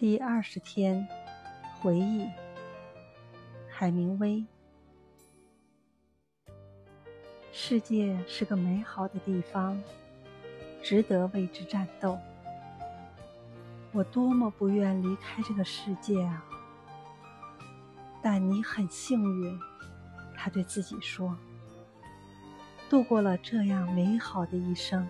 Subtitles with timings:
[0.00, 1.06] 第二十天，
[1.78, 2.26] 回忆。
[3.68, 4.42] 海明威。
[7.52, 9.78] 世界是个美好的地方，
[10.82, 12.18] 值得为之战斗。
[13.92, 16.42] 我多么不愿离开这个世界啊！
[18.22, 19.60] 但你很幸运，
[20.34, 21.36] 他对自己说，
[22.88, 25.06] 度过了这样美好的一生。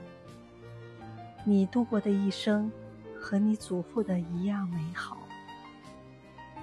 [1.44, 2.72] 你度过的一生。
[3.20, 5.18] 和你祖父的一样美好，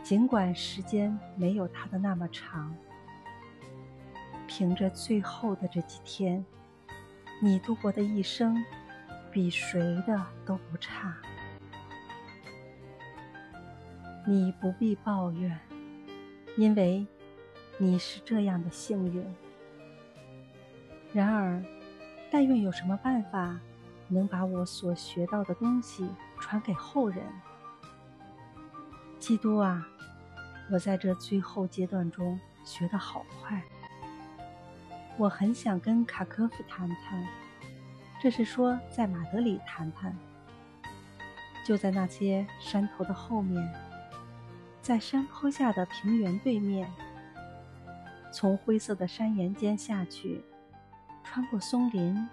[0.02, 2.76] 尽管时间没有他的那么长。
[4.48, 6.44] 凭着最后的这几天，
[7.40, 8.66] 你度过的一生，
[9.32, 11.16] 比谁的都不差。
[14.26, 15.58] 你不必抱怨，
[16.58, 17.06] 因为
[17.78, 19.24] 你是这样的幸运。
[21.14, 21.64] 然而，
[22.32, 23.60] 但愿有什么办法。
[24.08, 26.08] 能把我所学到的东西
[26.40, 27.24] 传给后人。
[29.20, 29.88] 基督啊，
[30.72, 33.62] 我在这最后阶段中学得好快。
[35.18, 37.28] 我很想跟卡科夫谈谈，
[38.22, 40.16] 这是说在马德里谈谈。
[41.66, 43.74] 就在那些山头的后面，
[44.82, 46.90] 在山坡下的平原对面，
[48.32, 50.46] 从灰色的山岩间下去，
[51.26, 52.30] 穿过松林、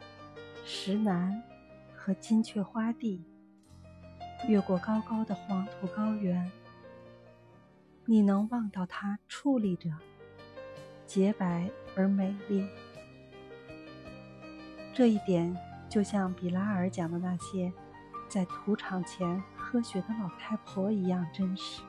[0.64, 1.42] 石楠。
[2.05, 3.24] 和金雀花地，
[4.47, 6.52] 越过高高的黄土高原，
[8.05, 9.88] 你能望到它矗立着，
[11.06, 12.69] 洁白而美丽。
[14.92, 15.56] 这一点
[15.88, 17.72] 就像比拉尔讲的那些
[18.28, 21.80] 在土场前喝血的老太婆一样真实。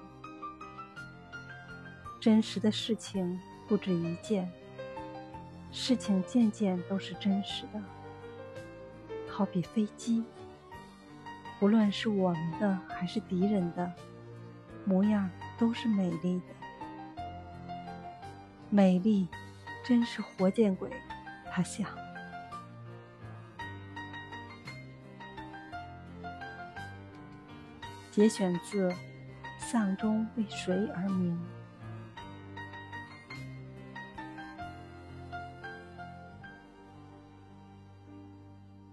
[2.22, 4.50] 真实的事情不止一件，
[5.74, 7.84] 事情件件都是真实的。
[9.38, 10.24] 好比飞机，
[11.60, 13.92] 无论是我们的还是敌人的，
[14.86, 17.16] 模样都是美丽的。
[18.70, 19.28] 美丽，
[19.84, 20.90] 真是活见鬼！
[21.52, 21.86] 他想。
[28.10, 28.90] 节选自
[29.58, 31.38] 《丧钟为谁而鸣》。